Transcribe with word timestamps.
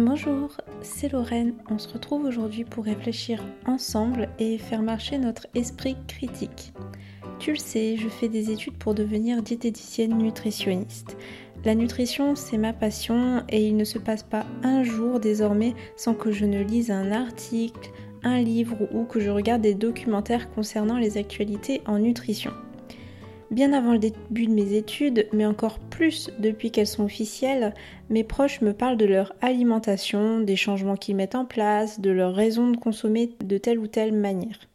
Bonjour, 0.00 0.56
c'est 0.80 1.10
Lorraine. 1.10 1.54
On 1.68 1.76
se 1.76 1.88
retrouve 1.88 2.24
aujourd'hui 2.24 2.62
pour 2.62 2.84
réfléchir 2.84 3.44
ensemble 3.66 4.28
et 4.38 4.56
faire 4.56 4.80
marcher 4.80 5.18
notre 5.18 5.48
esprit 5.56 5.96
critique. 6.06 6.72
Tu 7.40 7.50
le 7.50 7.58
sais, 7.58 7.96
je 7.96 8.08
fais 8.08 8.28
des 8.28 8.52
études 8.52 8.78
pour 8.78 8.94
devenir 8.94 9.42
diététicienne 9.42 10.16
nutritionniste. 10.16 11.16
La 11.64 11.74
nutrition, 11.74 12.36
c'est 12.36 12.58
ma 12.58 12.72
passion 12.72 13.42
et 13.48 13.66
il 13.66 13.76
ne 13.76 13.82
se 13.82 13.98
passe 13.98 14.22
pas 14.22 14.46
un 14.62 14.84
jour 14.84 15.18
désormais 15.18 15.74
sans 15.96 16.14
que 16.14 16.30
je 16.30 16.44
ne 16.44 16.62
lise 16.62 16.92
un 16.92 17.10
article, 17.10 17.90
un 18.22 18.40
livre 18.40 18.76
ou 18.94 19.02
que 19.04 19.18
je 19.18 19.30
regarde 19.30 19.62
des 19.62 19.74
documentaires 19.74 20.48
concernant 20.52 20.98
les 20.98 21.18
actualités 21.18 21.82
en 21.86 21.98
nutrition. 21.98 22.52
Bien 23.50 23.72
avant 23.72 23.92
le 23.92 23.98
début 23.98 24.46
de 24.46 24.52
mes 24.52 24.74
études, 24.74 25.26
mais 25.32 25.46
encore 25.46 25.78
plus 25.78 26.30
depuis 26.38 26.70
qu'elles 26.70 26.86
sont 26.86 27.04
officielles, 27.04 27.72
mes 28.10 28.22
proches 28.22 28.60
me 28.60 28.74
parlent 28.74 28.98
de 28.98 29.06
leur 29.06 29.34
alimentation, 29.40 30.40
des 30.40 30.56
changements 30.56 30.96
qu'ils 30.96 31.16
mettent 31.16 31.34
en 31.34 31.46
place, 31.46 31.98
de 31.98 32.10
leur 32.10 32.34
raison 32.34 32.70
de 32.70 32.76
consommer 32.76 33.30
de 33.42 33.56
telle 33.56 33.78
ou 33.78 33.86
telle 33.86 34.12
manière. 34.12 34.68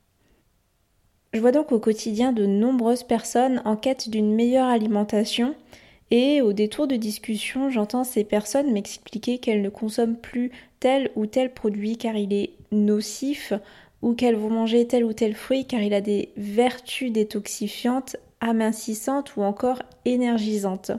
Je 1.34 1.40
vois 1.40 1.52
donc 1.52 1.72
au 1.72 1.80
quotidien 1.80 2.32
de 2.32 2.48
nombreuses 2.48 3.04
personnes 3.04 3.62
en 3.64 3.76
quête 3.76 4.10
d'une 4.10 4.34
meilleure 4.34 4.68
alimentation 4.68 5.56
et 6.10 6.42
au 6.42 6.52
détour 6.52 6.88
de 6.88 6.96
discussion, 6.96 7.70
j'entends 7.70 8.04
ces 8.04 8.24
personnes 8.24 8.72
m'expliquer 8.72 9.38
qu'elles 9.38 9.62
ne 9.62 9.70
consomment 9.70 10.18
plus 10.18 10.52
tel 10.80 11.12
ou 11.16 11.28
tel 11.28 11.54
produit 11.54 11.98
car 11.98 12.16
il 12.16 12.34
est 12.34 12.52
nocif 12.72 13.54
ou 14.02 14.14
qu'elles 14.14 14.36
vont 14.36 14.50
manger 14.50 14.86
tel 14.86 15.06
ou 15.06 15.14
tel 15.14 15.34
fruit 15.34 15.66
car 15.66 15.82
il 15.82 15.94
a 15.94 16.02
des 16.02 16.30
vertus 16.38 17.12
détoxifiantes 17.12 18.18
amincissantes 18.44 19.36
ou 19.36 19.42
encore 19.42 19.82
énergisantes. 20.06 20.92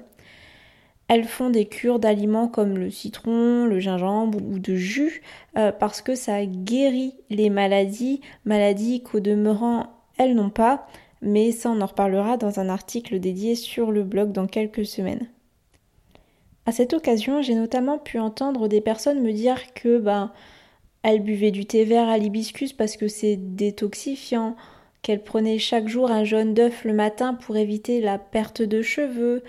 Elles 1.06 1.24
font 1.24 1.50
des 1.50 1.66
cures 1.66 1.98
d'aliments 1.98 2.48
comme 2.48 2.78
le 2.78 2.90
citron, 2.90 3.66
le 3.66 3.78
gingembre 3.78 4.38
ou 4.42 4.58
de 4.58 4.74
jus 4.74 5.22
euh, 5.58 5.70
parce 5.70 6.00
que 6.00 6.14
ça 6.14 6.44
guérit 6.46 7.14
les 7.28 7.50
maladies, 7.50 8.22
maladies 8.44 9.02
qu'au 9.02 9.20
demeurant 9.20 9.86
elles 10.16 10.34
n'ont 10.34 10.50
pas, 10.50 10.86
mais 11.20 11.52
ça 11.52 11.70
on 11.70 11.80
en 11.82 11.86
reparlera 11.86 12.38
dans 12.38 12.58
un 12.58 12.68
article 12.68 13.20
dédié 13.20 13.54
sur 13.54 13.92
le 13.92 14.02
blog 14.02 14.32
dans 14.32 14.46
quelques 14.46 14.86
semaines. 14.86 15.28
À 16.66 16.72
cette 16.72 16.94
occasion, 16.94 17.42
j'ai 17.42 17.54
notamment 17.54 17.98
pu 17.98 18.18
entendre 18.18 18.68
des 18.68 18.80
personnes 18.80 19.20
me 19.20 19.32
dire 19.32 19.74
que 19.74 19.98
ben 19.98 20.32
elles 21.02 21.22
buvaient 21.22 21.50
du 21.50 21.66
thé 21.66 21.84
vert 21.84 22.08
à 22.08 22.16
l'hibiscus 22.16 22.72
parce 22.72 22.96
que 22.96 23.08
c'est 23.08 23.36
détoxifiant, 23.36 24.56
qu'elles 25.04 25.22
prenaient 25.22 25.58
chaque 25.58 25.86
jour 25.86 26.10
un 26.10 26.24
jaune 26.24 26.54
d'œuf 26.54 26.82
le 26.84 26.94
matin 26.94 27.34
pour 27.34 27.58
éviter 27.58 28.00
la 28.00 28.16
perte 28.18 28.62
de 28.62 28.80
cheveux, 28.80 29.44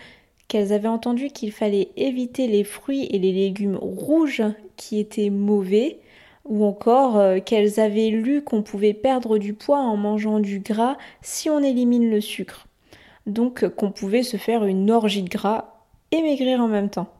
qu'elles 0.50 0.73
avaient 0.73 0.89
entendu 0.89 1.30
qu'il 1.30 1.53
fallait 1.53 1.88
éviter 1.95 2.48
les 2.48 2.66
fruits 2.66 3.06
et 3.06 3.20
les 3.20 3.31
légumes 3.31 3.78
rouges 3.78 4.44
qui 4.76 5.00
étaient 5.00 5.30
mauvais, 5.30 6.00
ou 6.44 6.66
encore 6.66 7.17
euh, 7.17 7.39
qu'elles 7.39 7.80
avaient 7.80 8.09
lu 8.09 8.44
qu'on 8.44 8.64
pouvait 8.64 8.94
perdre 8.94 9.38
du 9.38 9.53
poids 9.53 9.80
en 9.80 9.95
mangeant 9.95 10.42
du 10.42 10.59
gras 10.59 10.98
si 11.22 11.50
on 11.50 11.64
élimine 11.64 12.11
le 12.11 12.20
sucre. 12.20 12.67
Donc 13.26 13.66
qu'on 13.70 13.92
pouvait 13.92 14.23
se 14.23 14.36
faire 14.36 14.66
une 14.66 14.92
orgie 14.92 15.23
de 15.23 15.30
gras 15.30 15.73
et 16.11 16.22
maigrir 16.22 16.59
en 16.59 16.67
même 16.67 16.89
temps. 16.89 17.14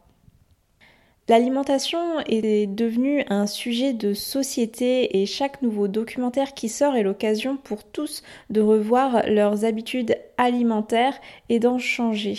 L'alimentation 1.28 2.20
est 2.28 2.68
devenue 2.68 3.24
un 3.30 3.48
sujet 3.48 3.94
de 3.94 4.14
société 4.14 5.20
et 5.20 5.26
chaque 5.26 5.64
nouveau 5.64 5.88
documentaire 5.88 6.54
qui 6.54 6.70
sort 6.70 6.96
est 6.96 7.02
l'occasion 7.02 7.58
pour 7.58 7.84
tous 7.84 8.22
de 8.52 8.62
revoir 8.62 9.24
leurs 9.28 9.66
habitudes 9.66 10.20
alimentaires 10.38 11.20
et 11.50 11.58
d'en 11.58 11.80
changer. 11.80 12.38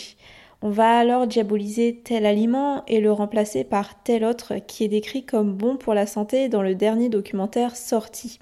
On 0.63 0.71
va 0.71 0.99
alors 0.99 1.27
diaboliser 1.27 2.01
tel 2.05 2.25
aliment 2.27 2.85
et 2.87 3.01
le 3.01 3.11
remplacer 3.11 3.65
par 3.65 4.05
tel 4.05 4.25
autre 4.25 4.55
qui 4.69 4.85
est 4.85 4.89
décrit 4.89 5.25
comme 5.25 5.53
bon 5.53 5.77
pour 5.77 5.93
la 5.93 6.07
santé 6.07 6.49
dans 6.49 6.63
le 6.63 6.77
dernier 6.77 7.09
documentaire 7.09 7.75
sorti. 7.75 8.39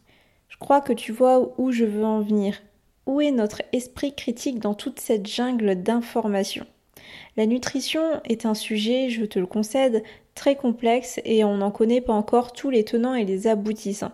Je 0.50 0.58
crois 0.58 0.82
que 0.82 0.92
tu 0.92 1.10
vois 1.10 1.54
où 1.56 1.72
je 1.72 1.86
veux 1.86 2.04
en 2.04 2.20
venir. 2.20 2.60
Où 3.06 3.22
est 3.22 3.30
notre 3.30 3.62
esprit 3.72 4.14
critique 4.14 4.58
dans 4.58 4.74
toute 4.74 5.00
cette 5.00 5.26
jungle 5.26 5.82
d'informations? 5.82 6.66
La 7.36 7.46
nutrition 7.46 8.20
est 8.24 8.46
un 8.46 8.54
sujet, 8.54 9.08
je 9.10 9.24
te 9.24 9.38
le 9.38 9.46
concède, 9.46 10.02
très 10.34 10.56
complexe 10.56 11.20
et 11.24 11.44
on 11.44 11.58
n'en 11.58 11.70
connaît 11.70 12.00
pas 12.00 12.12
encore 12.12 12.52
tous 12.52 12.70
les 12.70 12.84
tenants 12.84 13.14
et 13.14 13.24
les 13.24 13.46
aboutissants. 13.46 14.12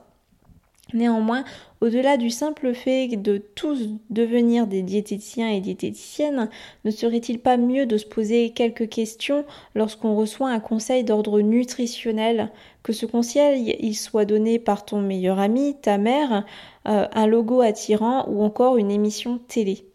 Néanmoins, 0.93 1.45
au-delà 1.81 2.17
du 2.17 2.31
simple 2.31 2.75
fait 2.75 3.09
de 3.09 3.39
tous 3.39 3.89
devenir 4.11 4.67
des 4.67 4.83
diététiciens 4.83 5.49
et 5.49 5.61
diététiciennes, 5.61 6.49
ne 6.85 6.91
serait-il 6.91 7.39
pas 7.39 7.57
mieux 7.57 7.87
de 7.87 7.97
se 7.97 8.07
poser 8.07 8.51
quelques 8.51 8.89
questions 8.89 9.45
lorsqu'on 9.75 10.17
reçoit 10.17 10.51
un 10.51 10.61
conseil 10.61 11.05
d'ordre 11.05 11.41
nutritionnel, 11.41 12.51
que 12.83 12.93
ce 12.93 13.07
conseil 13.07 13.77
il 13.81 13.95
soit 13.95 14.25
donné 14.25 14.59
par 14.59 14.85
ton 14.85 15.01
meilleur 15.01 15.39
ami, 15.39 15.77
ta 15.81 15.99
mère, 15.99 16.45
euh, 16.89 17.07
un 17.13 17.27
logo 17.27 17.61
attirant 17.61 18.29
ou 18.29 18.43
encore 18.43 18.77
une 18.77 18.91
émission 18.91 19.39
télé? 19.39 19.90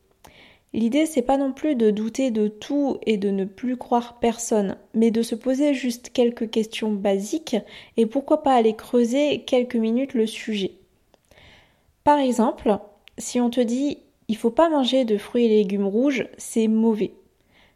L'idée, 0.76 1.06
c'est 1.06 1.22
pas 1.22 1.38
non 1.38 1.54
plus 1.54 1.76
de 1.76 1.90
douter 1.90 2.32
de 2.32 2.50
tout 2.50 2.98
et 3.06 3.16
de 3.16 3.30
ne 3.30 3.46
plus 3.46 3.78
croire 3.78 4.20
personne, 4.20 4.76
mais 4.94 5.10
de 5.10 5.22
se 5.22 5.34
poser 5.34 5.74
juste 5.74 6.10
quelques 6.10 6.50
questions 6.50 6.92
basiques 6.92 7.56
et 7.96 8.06
pourquoi 8.06 8.44
pas 8.44 8.56
aller 8.56 8.76
creuser 8.76 9.46
quelques 9.48 9.78
minutes 9.78 10.14
le 10.14 10.28
sujet. 10.28 10.74
Par 12.04 12.20
exemple, 12.20 12.78
si 13.18 13.40
on 13.40 13.50
te 13.50 13.62
dit 13.62 14.00
il 14.28 14.36
faut 14.36 14.50
pas 14.50 14.68
manger 14.68 15.06
de 15.06 15.18
fruits 15.18 15.46
et 15.46 15.48
légumes 15.48 15.88
rouges, 15.88 16.28
c'est 16.38 16.68
mauvais. 16.68 17.14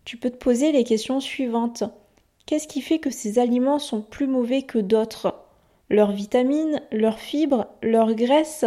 Tu 0.03 0.17
peux 0.17 0.29
te 0.29 0.35
poser 0.35 0.73
les 0.73 0.83
questions 0.83 1.21
suivantes. 1.21 1.85
Qu'est-ce 2.47 2.67
qui 2.67 2.81
fait 2.81 2.99
que 2.99 3.11
ces 3.11 3.39
aliments 3.39 3.79
sont 3.79 4.01
plus 4.01 4.27
mauvais 4.27 4.63
que 4.63 4.77
d'autres? 4.77 5.41
Leurs 5.89 6.11
vitamines, 6.11 6.81
leurs 6.91 7.19
fibres, 7.19 7.67
leurs 7.81 8.13
graisses? 8.13 8.66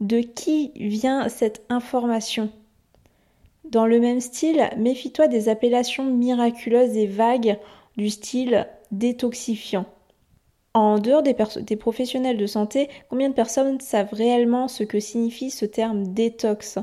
De 0.00 0.18
qui 0.18 0.72
vient 0.74 1.28
cette 1.28 1.62
information? 1.68 2.50
Dans 3.64 3.86
le 3.86 3.98
même 3.98 4.20
style, 4.20 4.68
méfie-toi 4.76 5.26
des 5.26 5.48
appellations 5.48 6.04
miraculeuses 6.04 6.96
et 6.96 7.06
vagues 7.06 7.58
du 7.96 8.10
style 8.10 8.68
détoxifiant. 8.90 9.86
En 10.74 10.98
dehors 10.98 11.22
des, 11.22 11.76
professionnels 11.76 12.36
de 12.36 12.46
santé, 12.46 12.88
combien 13.08 13.28
de 13.28 13.34
personnes 13.34 13.80
savent 13.80 14.12
réellement 14.12 14.68
ce 14.68 14.82
que 14.82 15.00
signifie 15.00 15.50
ce 15.50 15.64
terme 15.64 16.12
détox? 16.12 16.78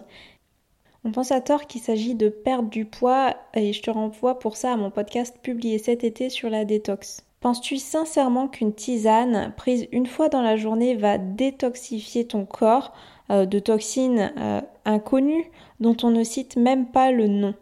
On 1.03 1.11
pense 1.11 1.31
à 1.31 1.41
tort 1.41 1.67
qu'il 1.67 1.81
s'agit 1.81 2.15
de 2.15 2.29
perdre 2.29 2.69
du 2.69 2.85
poids 2.85 3.35
et 3.53 3.73
je 3.73 3.81
te 3.81 3.91
renvoie 3.91 4.39
pour 4.39 4.55
ça 4.55 4.73
à 4.73 4.77
mon 4.77 4.91
podcast 4.91 5.35
publié 5.41 5.77
cet 5.77 6.03
été 6.03 6.29
sur 6.29 6.49
la 6.49 6.63
détox. 6.63 7.25
Penses-tu 7.41 7.77
sincèrement 7.77 8.47
qu'une 8.47 8.71
tisane 8.71 9.51
prise 9.57 9.87
une 9.91 10.05
fois 10.05 10.29
dans 10.29 10.43
la 10.43 10.57
journée 10.57 10.93
va 10.95 11.17
détoxifier 11.17 12.27
ton 12.27 12.45
corps 12.45 12.93
euh, 13.31 13.47
de 13.47 13.57
toxines 13.57 14.31
euh, 14.37 14.61
inconnues 14.85 15.49
dont 15.79 15.97
on 16.03 16.11
ne 16.11 16.23
cite 16.23 16.55
même 16.55 16.85
pas 16.91 17.11
le 17.11 17.25
nom? 17.25 17.55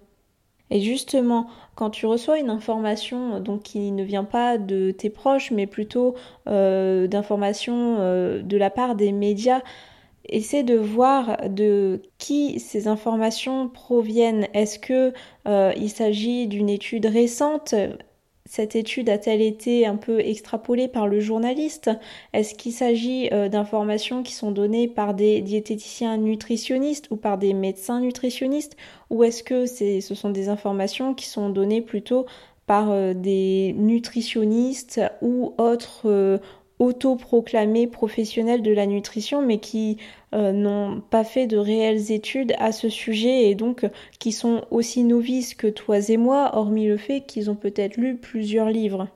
Et 0.70 0.82
justement, 0.82 1.48
quand 1.76 1.92
tu 1.92 2.06
reçois 2.06 2.40
une 2.40 2.50
information 2.50 3.40
donc 3.40 3.64
qui 3.64 3.92
ne 3.92 4.04
vient 4.04 4.26
pas 4.26 4.58
de 4.58 4.92
tes 4.92 5.10
proches, 5.10 5.50
mais 5.52 5.66
plutôt 5.66 6.14
euh, 6.48 7.08
d'informations 7.08 7.96
de 8.44 8.58
la 8.58 8.70
part 8.70 8.96
des 8.96 9.14
médias, 9.14 9.62
essaie 10.26 10.64
de 10.64 10.76
voir 10.76 11.50
de 11.50 12.02
qui 12.18 12.60
ces 12.60 12.90
informations 12.90 13.70
proviennent. 13.70 14.48
Est-ce 14.54 14.78
que 14.78 15.14
il 15.48 15.90
s'agit 15.90 16.48
d'une 16.48 16.70
étude 16.70 17.08
récente 17.08 17.74
cette 18.50 18.76
étude 18.76 19.10
a-t-elle 19.10 19.44
été 19.44 19.86
un 19.86 19.96
peu 19.96 20.20
extrapolée 20.22 20.88
par 20.88 21.08
le 21.08 21.20
journaliste? 21.20 21.92
Est-ce 22.34 22.56
qu'il 22.56 22.72
s'agit 22.72 23.30
euh, 23.32 23.48
d'informations 23.48 24.24
qui 24.24 24.34
sont 24.34 24.50
données 24.50 24.88
par 24.88 25.14
des 25.14 25.42
diététiciens 25.42 26.18
nutritionnistes 26.18 27.10
ou 27.12 27.16
par 27.16 27.38
des 27.38 27.54
médecins 27.54 28.00
nutritionnistes? 28.00 28.76
Ou 29.12 29.24
est-ce 29.24 29.44
que 29.44 29.68
ce 29.68 30.16
sont 30.16 30.32
des 30.32 30.50
informations 30.50 31.14
qui 31.14 31.28
sont 31.28 31.50
données 31.50 31.82
plutôt 31.82 32.26
par 32.66 32.92
euh, 32.92 33.14
des 33.14 33.74
nutritionnistes 33.78 35.02
ou 35.22 35.54
autres 35.60 36.02
euh, 36.06 36.40
autoproclamés 36.80 37.88
professionnels 37.88 38.62
de 38.62 38.72
la 38.72 38.86
nutrition, 38.86 39.42
mais 39.42 39.60
qui 39.60 39.98
euh, 40.34 40.52
n'ont 40.52 41.02
pas 41.02 41.24
fait 41.24 41.46
de 41.46 41.58
réelles 41.58 42.12
études 42.12 42.56
à 42.58 42.72
ce 42.72 42.90
sujet 42.90 43.50
et 43.50 43.56
donc 43.56 43.86
qui 44.20 44.32
sont 44.32 44.64
aussi 44.72 45.04
novices 45.04 45.54
que 45.54 45.68
toi 45.68 46.00
et 46.10 46.18
moi, 46.18 46.52
hormis 46.54 46.88
le 46.88 46.98
fait 46.98 47.22
qu'ils 47.22 47.50
ont 47.52 47.56
peut-être 47.56 47.98
lu 47.98 48.16
plusieurs 48.16 48.70
livres. 48.70 49.08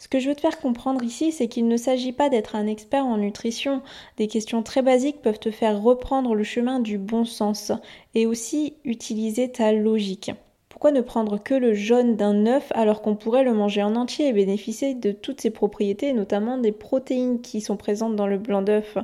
Ce 0.00 0.08
que 0.08 0.18
je 0.18 0.30
veux 0.30 0.34
te 0.34 0.40
faire 0.40 0.60
comprendre 0.60 1.04
ici, 1.04 1.30
c'est 1.30 1.46
qu'il 1.46 1.68
ne 1.68 1.76
s'agit 1.76 2.12
pas 2.12 2.30
d'être 2.30 2.56
un 2.56 2.66
expert 2.66 3.04
en 3.04 3.18
nutrition. 3.18 3.82
Des 4.16 4.28
questions 4.28 4.62
très 4.62 4.80
basiques 4.80 5.20
peuvent 5.20 5.38
te 5.38 5.50
faire 5.50 5.82
reprendre 5.82 6.34
le 6.34 6.42
chemin 6.42 6.80
du 6.80 6.96
bon 6.96 7.26
sens 7.26 7.70
et 8.14 8.26
aussi 8.26 8.74
utiliser 8.84 9.52
ta 9.52 9.72
logique. 9.72 10.32
Pourquoi 10.80 10.98
ne 10.98 11.04
prendre 11.04 11.36
que 11.36 11.52
le 11.52 11.74
jaune 11.74 12.16
d'un 12.16 12.46
œuf 12.46 12.72
alors 12.74 13.02
qu'on 13.02 13.14
pourrait 13.14 13.44
le 13.44 13.52
manger 13.52 13.82
en 13.82 13.96
entier 13.96 14.28
et 14.28 14.32
bénéficier 14.32 14.94
de 14.94 15.12
toutes 15.12 15.42
ses 15.42 15.50
propriétés, 15.50 16.14
notamment 16.14 16.56
des 16.56 16.72
protéines 16.72 17.42
qui 17.42 17.60
sont 17.60 17.76
présentes 17.76 18.16
dans 18.16 18.26
le 18.26 18.38
blanc 18.38 18.62
d'œuf? 18.62 18.96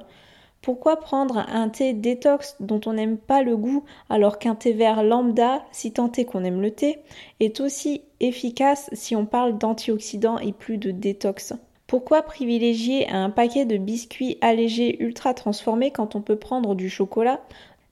Pourquoi 0.63 0.97
prendre 0.97 1.45
un 1.53 1.69
thé 1.69 1.93
détox 1.93 2.57
dont 2.61 2.81
on 2.87 2.95
n'aime 2.95 3.19
pas 3.19 3.43
le 3.43 3.59
goût 3.59 3.85
alors 4.09 4.39
qu'un 4.39 4.55
thé 4.55 4.73
vert 4.73 5.03
lambda, 5.03 5.67
si 5.71 5.93
tant 5.93 6.11
est 6.13 6.25
qu'on 6.25 6.45
aime 6.45 6.63
le 6.63 6.71
thé, 6.71 7.01
est 7.41 7.61
aussi 7.61 8.01
efficace 8.21 8.89
si 8.95 9.15
on 9.15 9.27
parle 9.27 9.59
d'antioxydants 9.59 10.39
et 10.39 10.53
plus 10.53 10.79
de 10.79 10.93
détox? 10.93 11.53
Pourquoi 11.87 12.23
privilégier 12.23 13.07
un 13.11 13.29
paquet 13.29 13.67
de 13.67 13.77
biscuits 13.77 14.39
allégés 14.41 14.97
ultra 15.03 15.35
transformés 15.35 15.91
quand 15.91 16.17
on 16.17 16.23
peut 16.23 16.37
prendre 16.37 16.75
du 16.75 16.89
chocolat, 16.89 17.43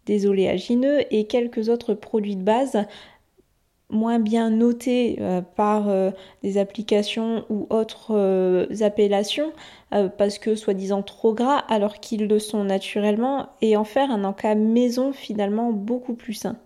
des 0.06 0.26
oléagineux 0.26 1.00
et 1.10 1.26
quelques 1.26 1.68
autres 1.68 1.92
produits 1.92 2.36
de 2.36 2.42
base 2.42 2.86
moins 3.94 4.18
bien 4.18 4.50
notés 4.50 5.16
euh, 5.20 5.40
par 5.40 5.88
euh, 5.88 6.10
des 6.42 6.58
applications 6.58 7.44
ou 7.48 7.66
autres 7.70 8.08
euh, 8.10 8.66
appellations 8.80 9.52
parce 10.18 10.38
que 10.38 10.56
soi-disant 10.56 11.02
trop 11.02 11.34
gras 11.34 11.58
alors 11.68 12.00
qu'ils 12.00 12.26
le 12.26 12.40
sont 12.40 12.64
naturellement 12.64 13.50
et 13.62 13.76
en 13.76 13.84
faire 13.84 14.10
un 14.10 14.24
encas 14.24 14.56
maison 14.56 15.12
finalement 15.12 15.70
beaucoup 15.70 16.14
plus 16.14 16.34
sain. 16.34 16.56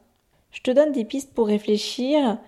Je 0.51 0.63
te 0.63 0.71
donne 0.71 0.93
des 0.93 1.05
pistes 1.05 1.35
pour 1.35 1.49
réfléchir 1.49 2.39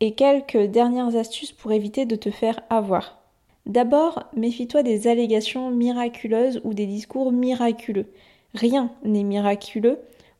et 0.00 0.12
quelques 0.12 0.66
dernières 0.66 1.16
astuces 1.16 1.52
pour 1.52 1.72
éviter 1.72 2.04
de 2.04 2.14
te 2.14 2.30
faire 2.30 2.60
avoir. 2.68 3.22
D'abord, 3.64 4.24
méfie-toi 4.36 4.82
des 4.82 5.08
allégations 5.08 5.70
miraculeuses 5.70 6.60
ou 6.62 6.74
des 6.74 6.86
discours 6.86 7.32
miraculeux. 7.32 8.12
Rien 8.54 8.90
n'est 9.04 9.24
miraculeux, 9.24 9.98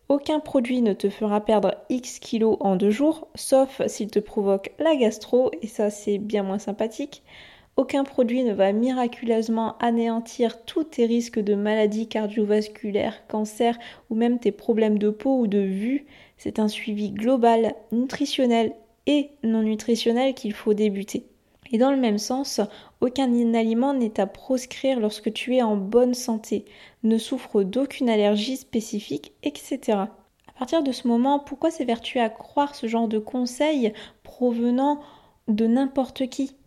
aucun 0.08 0.40
produit 0.40 0.80
ne 0.80 0.94
te 0.94 1.10
fera 1.10 1.44
perdre 1.44 1.74
X 1.90 2.18
kilos 2.18 2.56
en 2.60 2.76
deux 2.76 2.90
jours, 2.90 3.28
sauf 3.34 3.82
s'il 3.86 4.10
te 4.10 4.18
provoque 4.18 4.72
la 4.78 4.96
gastro, 4.96 5.50
et 5.62 5.66
ça 5.66 5.90
c'est 5.90 6.18
bien 6.18 6.42
moins 6.42 6.58
sympathique. 6.58 7.22
Aucun 7.76 8.02
produit 8.02 8.42
ne 8.42 8.54
va 8.54 8.72
miraculeusement 8.72 9.78
anéantir 9.78 10.64
tous 10.64 10.82
tes 10.82 11.06
risques 11.06 11.38
de 11.38 11.54
maladies 11.54 12.08
cardiovasculaires, 12.08 13.26
cancer 13.28 13.78
ou 14.10 14.16
même 14.16 14.40
tes 14.40 14.50
problèmes 14.50 14.98
de 14.98 15.10
peau 15.10 15.38
ou 15.38 15.46
de 15.46 15.60
vue. 15.60 16.06
C'est 16.38 16.58
un 16.58 16.68
suivi 16.68 17.10
global, 17.10 17.74
nutritionnel 17.92 18.72
et 19.06 19.30
non 19.44 19.62
nutritionnel 19.62 20.34
qu'il 20.34 20.54
faut 20.54 20.74
débuter. 20.74 21.26
Et 21.70 21.78
dans 21.78 21.90
le 21.90 21.96
même 21.96 22.18
sens, 22.18 22.60
aucun 23.00 23.32
aliment 23.54 23.94
n'est 23.94 24.20
à 24.20 24.26
proscrire 24.26 25.00
lorsque 25.00 25.32
tu 25.32 25.56
es 25.56 25.62
en 25.62 25.76
bonne 25.76 26.14
santé, 26.14 26.64
ne 27.02 27.18
souffre 27.18 27.62
d'aucune 27.62 28.08
allergie 28.08 28.56
spécifique, 28.56 29.32
etc. 29.42 29.78
À 30.48 30.52
partir 30.58 30.82
de 30.82 30.92
ce 30.92 31.06
moment, 31.06 31.38
pourquoi 31.38 31.70
s'évertuer 31.70 32.20
à 32.20 32.30
croire 32.30 32.74
ce 32.74 32.86
genre 32.86 33.08
de 33.08 33.18
conseils 33.18 33.92
provenant 34.22 35.00
de 35.46 35.66
n'importe 35.66 36.28
qui? 36.28 36.57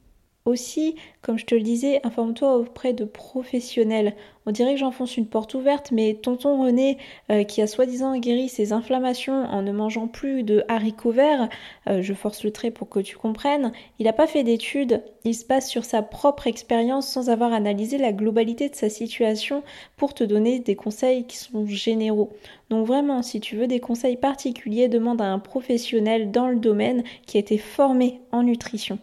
Aussi, 0.52 0.96
comme 1.22 1.40
je 1.40 1.46
te 1.46 1.56
le 1.56 1.62
disais, 1.62 2.00
informe-toi 2.04 2.58
auprès 2.58 2.94
de 2.94 3.06
professionnels. 3.06 4.16
On 4.46 4.52
dirait 4.52 4.74
que 4.74 4.80
j'enfonce 4.80 5.18
une 5.18 5.28
porte 5.28 5.54
ouverte, 5.54 5.92
mais 5.92 6.16
tonton 6.16 6.64
René, 6.64 6.98
euh, 7.32 7.44
qui 7.44 7.62
a 7.62 7.68
soi-disant 7.68 8.18
guéri 8.18 8.50
ses 8.50 8.74
inflammations 8.74 9.46
en 9.46 9.62
ne 9.62 9.72
mangeant 9.72 10.08
plus 10.08 10.44
de 10.44 10.64
haricots 10.68 11.12
verts, 11.12 11.48
euh, 11.88 12.02
je 12.02 12.14
force 12.14 12.44
le 12.44 12.52
trait 12.52 12.72
pour 12.72 12.90
que 12.90 13.00
tu 13.00 13.18
comprennes, 13.18 13.72
il 14.00 14.06
n'a 14.06 14.14
pas 14.14 14.28
fait 14.28 14.44
d'études, 14.44 15.04
il 15.24 15.36
se 15.36 15.46
base 15.46 15.68
sur 15.68 15.86
sa 15.86 16.02
propre 16.02 16.48
expérience 16.48 17.08
sans 17.08 17.30
avoir 17.30 17.54
analysé 17.54 17.98
la 17.98 18.14
globalité 18.14 18.68
de 18.70 18.76
sa 18.76 18.90
situation 18.90 19.64
pour 19.96 20.14
te 20.16 20.24
donner 20.24 20.60
des 20.60 20.76
conseils 20.76 21.26
qui 21.26 21.38
sont 21.38 21.68
généraux. 21.68 22.32
Donc 22.70 22.88
vraiment, 22.88 23.22
si 23.22 23.40
tu 23.40 23.56
veux 23.56 23.68
des 23.68 23.80
conseils 23.80 24.18
particuliers, 24.18 24.88
demande 24.88 25.22
à 25.22 25.26
un 25.26 25.40
professionnel 25.40 26.32
dans 26.32 26.48
le 26.48 26.58
domaine 26.58 27.04
qui 27.28 27.38
a 27.38 27.42
été 27.42 27.58
formé 27.60 28.22
en 28.32 28.44
nutrition. 28.44 28.98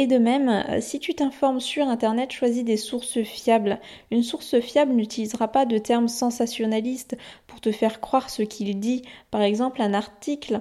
Et 0.00 0.06
de 0.06 0.16
même, 0.16 0.48
euh, 0.48 0.80
si 0.80 1.00
tu 1.00 1.12
t'informes 1.12 1.58
sur 1.58 1.88
Internet, 1.88 2.30
choisis 2.30 2.62
des 2.62 2.76
sources 2.76 3.20
fiables. 3.24 3.80
Une 4.12 4.22
source 4.22 4.60
fiable 4.60 4.92
n'utilisera 4.92 5.48
pas 5.48 5.66
de 5.66 5.76
termes 5.76 6.06
sensationnalistes 6.06 7.16
pour 7.48 7.60
te 7.60 7.72
faire 7.72 8.00
croire 8.00 8.30
ce 8.30 8.42
qu'il 8.42 8.78
dit. 8.78 9.02
Par 9.32 9.42
exemple, 9.42 9.82
un 9.82 9.94
article 9.94 10.60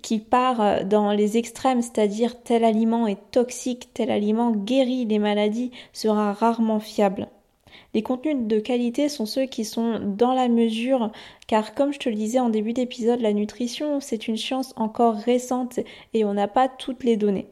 qui 0.00 0.20
part 0.20 0.60
euh, 0.60 0.84
dans 0.84 1.10
les 1.10 1.38
extrêmes, 1.38 1.82
c'est-à-dire 1.82 2.40
tel 2.40 2.62
aliment 2.62 3.08
est 3.08 3.32
toxique, 3.32 3.88
tel 3.94 4.12
aliment 4.12 4.52
guérit 4.52 5.06
les 5.06 5.18
maladies, 5.18 5.72
sera 5.92 6.32
rarement 6.32 6.78
fiable. 6.78 7.26
Les 7.94 8.02
contenus 8.02 8.46
de 8.46 8.60
qualité 8.60 9.08
sont 9.08 9.26
ceux 9.26 9.46
qui 9.46 9.64
sont 9.64 9.98
dans 9.98 10.34
la 10.34 10.46
mesure, 10.46 11.10
car 11.48 11.74
comme 11.74 11.92
je 11.92 11.98
te 11.98 12.08
le 12.08 12.14
disais 12.14 12.38
en 12.38 12.48
début 12.48 12.74
d'épisode, 12.74 13.22
la 13.22 13.32
nutrition, 13.32 13.98
c'est 13.98 14.28
une 14.28 14.36
science 14.36 14.72
encore 14.76 15.16
récente 15.16 15.80
et 16.14 16.24
on 16.24 16.34
n'a 16.34 16.46
pas 16.46 16.68
toutes 16.68 17.02
les 17.02 17.16
données. 17.16 17.48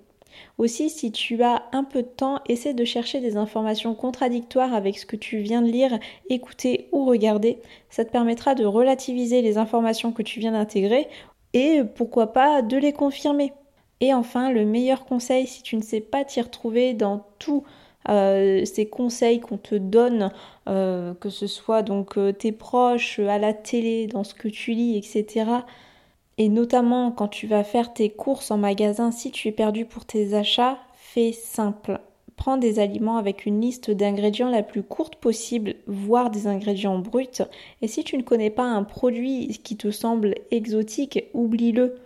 Aussi, 0.59 0.91
si 0.91 1.13
tu 1.13 1.43
as 1.43 1.65
un 1.73 1.85
peu 1.85 2.03
de 2.03 2.09
temps, 2.09 2.41
essaie 2.49 2.75
de 2.75 2.85
chercher 2.85 3.21
des 3.21 3.37
informations 3.37 3.95
contradictoires 3.95 4.75
avec 4.75 4.99
ce 4.99 5.07
que 5.07 5.17
tu 5.17 5.39
viens 5.39 5.63
de 5.63 5.71
lire, 5.71 5.99
écouter 6.29 6.89
ou 6.93 7.05
regarder. 7.05 7.59
Ça 7.89 8.05
te 8.05 8.11
permettra 8.11 8.55
de 8.55 8.65
relativiser 8.65 9.43
les 9.43 9.59
informations 9.59 10.13
que 10.13 10.23
tu 10.23 10.41
viens 10.41 10.53
d'intégrer 10.53 11.09
et 11.53 11.83
pourquoi 11.97 12.33
pas 12.33 12.63
de 12.63 12.77
les 12.77 12.93
confirmer. 12.93 13.53
Et 14.01 14.15
enfin, 14.15 14.51
le 14.51 14.65
meilleur 14.65 15.05
conseil, 15.05 15.47
si 15.47 15.63
tu 15.63 15.77
ne 15.77 15.83
sais 15.83 16.01
pas 16.01 16.25
t'y 16.25 16.41
retrouver 16.41 16.95
dans 16.95 17.27
tous 17.39 17.65
euh, 18.09 18.65
ces 18.65 18.89
conseils 18.89 19.41
qu'on 19.41 19.59
te 19.59 19.75
donne, 19.75 20.33
euh, 20.69 21.13
que 21.15 21.29
ce 21.29 21.47
soit 21.47 21.83
donc 21.83 22.17
euh, 22.17 22.33
tes 22.33 22.53
proches, 22.53 23.19
à 23.19 23.39
la 23.39 23.53
télé, 23.53 24.07
dans 24.07 24.25
ce 24.25 24.35
que 24.35 24.49
tu 24.49 24.73
lis, 24.73 24.97
etc., 24.97 25.45
et 26.41 26.49
notamment 26.49 27.11
quand 27.11 27.29
tu 27.29 27.47
vas 27.47 27.65
faire 27.65 27.93
tes 27.93 28.09
courses 28.09 28.51
en 28.51 28.57
magasin, 28.57 29.11
si 29.11 29.31
tu 29.31 29.49
es 29.49 29.53
perdu 29.53 29.85
pour 29.85 30.07
tes 30.07 30.33
achats, 30.33 30.79
fais 30.95 31.33
simple. 31.33 32.01
Prends 32.37 32.57
des 32.57 32.79
aliments 32.79 33.19
avec 33.19 33.45
une 33.45 33.61
liste 33.61 33.91
d'ingrédients 33.91 34.49
la 34.49 34.63
plus 34.63 34.83
courte 34.83 35.17
possible, 35.17 35.75
voire 35.87 36.31
des 36.31 36.47
ingrédients 36.47 36.99
bruts. 36.99 37.43
Et 37.83 37.89
si 37.89 38.05
tu 38.05 38.17
ne 38.17 38.23
connais 38.23 38.49
pas 38.49 38.65
un 38.65 38.85
produit 38.85 39.49
qui 39.63 39.77
te 39.77 39.91
semble 39.91 40.35
exotique, 40.51 41.27
oublie-le. 41.35 41.97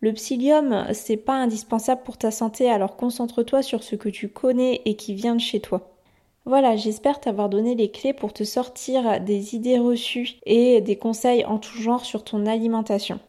Le 0.00 0.12
psyllium, 0.12 0.86
c'est 0.92 1.16
pas 1.16 1.36
indispensable 1.36 2.02
pour 2.02 2.18
ta 2.18 2.32
santé, 2.32 2.68
alors 2.68 2.96
concentre-toi 2.96 3.62
sur 3.62 3.84
ce 3.84 3.94
que 3.94 4.08
tu 4.08 4.28
connais 4.28 4.82
et 4.86 4.96
qui 4.96 5.14
vient 5.14 5.36
de 5.36 5.40
chez 5.40 5.60
toi. 5.60 5.94
Voilà, 6.46 6.74
j'espère 6.74 7.20
t'avoir 7.20 7.48
donné 7.48 7.76
les 7.76 7.92
clés 7.92 8.12
pour 8.12 8.32
te 8.32 8.42
sortir 8.42 9.20
des 9.20 9.54
idées 9.54 9.78
reçues 9.78 10.30
et 10.46 10.80
des 10.80 10.96
conseils 10.96 11.44
en 11.44 11.58
tout 11.58 11.78
genre 11.78 12.04
sur 12.04 12.24
ton 12.24 12.44
alimentation. 12.46 13.20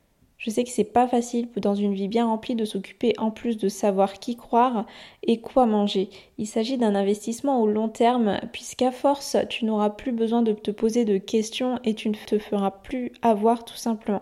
Je 0.45 0.51
sais 0.51 0.63
que 0.63 0.69
c'est 0.69 0.83
pas 0.83 1.07
facile 1.07 1.50
dans 1.57 1.74
une 1.74 1.95
vie 1.95 2.07
bien 2.07 2.27
remplie 2.27 2.53
de 2.53 2.65
s'occuper 2.65 3.13
en 3.18 3.31
plus 3.31 3.57
de 3.57 3.68
savoir 3.68 4.19
qui 4.19 4.36
croire 4.36 4.86
et 5.24 5.42
quoi 5.42 5.65
manger. 5.65 6.07
Il 6.38 6.45
s'agit 6.45 6.77
d'un 6.77 6.94
investissement 6.94 7.63
au 7.63 7.65
long 7.65 7.89
terme 7.89 8.39
puisqu'à 8.53 8.92
force 8.92 9.38
tu 9.50 9.65
n'auras 9.65 9.89
plus 9.89 10.12
besoin 10.12 10.44
de 10.44 10.53
te 10.53 10.69
poser 10.69 11.03
de 11.03 11.18
questions 11.18 11.80
et 11.83 11.95
tu 11.95 12.09
ne 12.09 12.13
te 12.13 12.38
feras 12.38 12.69
plus 12.69 13.12
avoir 13.24 13.65
tout 13.65 13.75
simplement. 13.75 14.21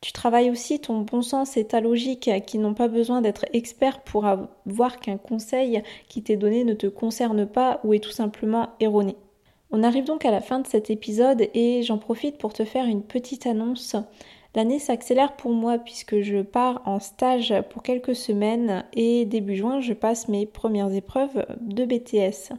Tu 0.00 0.12
travailles 0.12 0.50
aussi 0.50 0.80
ton 0.80 1.02
bon 1.02 1.20
sens 1.20 1.58
et 1.58 1.66
ta 1.66 1.82
logique 1.82 2.30
qui 2.46 2.56
n'ont 2.56 2.72
pas 2.72 2.88
besoin 2.88 3.20
d'être 3.20 3.44
experts 3.52 4.04
pour 4.04 4.26
voir 4.64 5.00
qu'un 5.00 5.18
conseil 5.18 5.82
qui 6.08 6.22
t'est 6.22 6.36
donné 6.36 6.64
ne 6.64 6.72
te 6.72 6.86
concerne 6.86 7.44
pas 7.44 7.80
ou 7.84 7.92
est 7.92 8.02
tout 8.02 8.10
simplement 8.10 8.70
erroné. 8.80 9.16
On 9.70 9.82
arrive 9.82 10.04
donc 10.04 10.24
à 10.24 10.30
la 10.30 10.40
fin 10.40 10.60
de 10.60 10.66
cet 10.66 10.88
épisode 10.88 11.46
et 11.52 11.82
j'en 11.82 11.98
profite 11.98 12.38
pour 12.38 12.54
te 12.54 12.64
faire 12.64 12.86
une 12.86 13.02
petite 13.02 13.46
annonce. 13.46 13.96
L'année 14.56 14.78
s'accélère 14.78 15.36
pour 15.36 15.52
moi 15.52 15.76
puisque 15.76 16.22
je 16.22 16.40
pars 16.40 16.80
en 16.86 16.98
stage 16.98 17.52
pour 17.68 17.82
quelques 17.82 18.16
semaines 18.16 18.86
et 18.94 19.26
début 19.26 19.54
juin 19.54 19.82
je 19.82 19.92
passe 19.92 20.28
mes 20.28 20.46
premières 20.46 20.94
épreuves 20.94 21.44
de 21.60 21.84
BTS. 21.84 22.54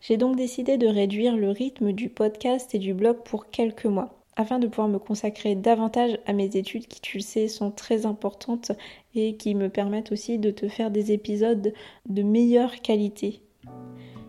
J'ai 0.00 0.16
donc 0.16 0.34
décidé 0.34 0.76
de 0.76 0.88
réduire 0.88 1.36
le 1.36 1.50
rythme 1.50 1.92
du 1.92 2.08
podcast 2.08 2.74
et 2.74 2.80
du 2.80 2.94
blog 2.94 3.18
pour 3.24 3.48
quelques 3.48 3.86
mois 3.86 4.24
afin 4.34 4.58
de 4.58 4.66
pouvoir 4.66 4.88
me 4.88 4.98
consacrer 4.98 5.54
davantage 5.54 6.18
à 6.26 6.32
mes 6.32 6.56
études 6.56 6.88
qui 6.88 7.00
tu 7.00 7.18
le 7.18 7.22
sais 7.22 7.46
sont 7.46 7.70
très 7.70 8.06
importantes 8.06 8.72
et 9.14 9.36
qui 9.36 9.54
me 9.54 9.68
permettent 9.68 10.10
aussi 10.10 10.40
de 10.40 10.50
te 10.50 10.66
faire 10.66 10.90
des 10.90 11.12
épisodes 11.12 11.72
de 12.06 12.22
meilleure 12.24 12.80
qualité. 12.82 13.45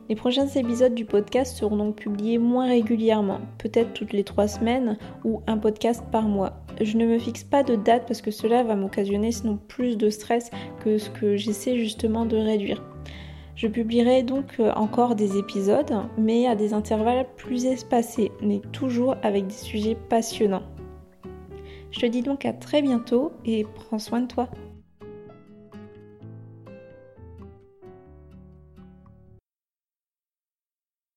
Les 0.10 0.16
prochains 0.16 0.48
épisodes 0.48 0.96
du 0.96 1.04
podcast 1.04 1.58
seront 1.58 1.76
donc 1.76 1.98
publiés 1.98 2.38
moins 2.38 2.68
régulièrement, 2.68 3.42
peut-être 3.58 3.92
toutes 3.92 4.14
les 4.14 4.24
trois 4.24 4.48
semaines 4.48 4.98
ou 5.26 5.42
un 5.48 5.58
podcast 5.58 6.02
par 6.14 6.30
mois. 6.30 6.64
Je 6.80 6.96
ne 6.96 7.06
me 7.06 7.20
fixe 7.20 7.44
pas 7.44 7.62
de 7.64 7.76
date 7.76 8.06
parce 8.08 8.22
que 8.22 8.32
cela 8.32 8.64
va 8.64 8.78
m'occasionner 8.78 9.34
sinon 9.34 9.60
plus 9.68 9.98
de 9.98 10.10
stress 10.10 10.50
que 10.80 10.98
ce 10.98 11.10
que 11.10 11.36
j'essaie 11.36 11.78
justement 11.78 12.26
de 12.26 12.38
réduire. 12.38 12.82
Je 13.56 13.68
publierai 13.68 14.24
donc 14.24 14.62
euh, 14.62 14.72
encore 14.76 15.16
des 15.16 15.38
épisodes, 15.38 15.94
mais 16.18 16.48
à 16.48 16.56
des 16.56 16.74
intervalles 16.74 17.26
plus 17.36 17.66
espacés, 17.66 18.32
mais 18.42 18.62
toujours 18.72 19.16
avec 19.24 19.48
des 19.48 19.54
sujets 19.54 19.98
passionnants. 20.10 20.64
Je 21.92 22.00
te 22.00 22.06
dis 22.06 22.22
donc 22.22 22.46
à 22.46 22.54
très 22.54 22.82
bientôt 22.82 23.34
et 23.44 23.66
prends 23.76 24.00
soin 24.00 24.22
de 24.22 24.28
toi. 24.28 24.48